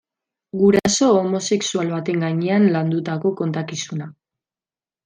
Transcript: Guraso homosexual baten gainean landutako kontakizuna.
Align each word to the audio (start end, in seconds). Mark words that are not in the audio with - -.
Guraso 0.61 1.09
homosexual 1.17 1.93
baten 1.97 2.27
gainean 2.27 2.67
landutako 2.79 3.35
kontakizuna. 3.45 4.11